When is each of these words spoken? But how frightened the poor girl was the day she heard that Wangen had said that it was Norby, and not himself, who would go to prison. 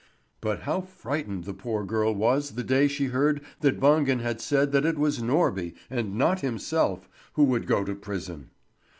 But 0.41 0.61
how 0.61 0.81
frightened 0.81 1.43
the 1.43 1.53
poor 1.53 1.85
girl 1.85 2.11
was 2.15 2.55
the 2.55 2.63
day 2.63 2.87
she 2.87 3.05
heard 3.05 3.39
that 3.59 3.79
Wangen 3.79 4.19
had 4.19 4.41
said 4.41 4.71
that 4.71 4.83
it 4.83 4.97
was 4.97 5.19
Norby, 5.21 5.75
and 5.91 6.15
not 6.15 6.39
himself, 6.39 7.07
who 7.33 7.43
would 7.43 7.67
go 7.67 7.83
to 7.83 7.93
prison. 7.93 8.49